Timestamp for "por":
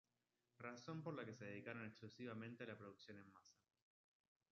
1.03-1.13